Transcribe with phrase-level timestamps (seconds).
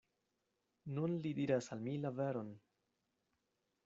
[0.95, 2.49] Nun li diras al mi la veron.